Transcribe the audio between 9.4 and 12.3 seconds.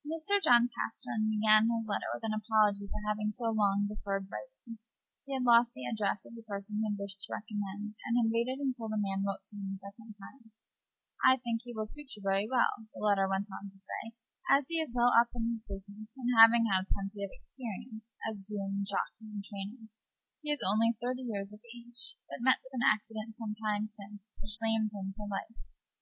to him. "I think he will suit you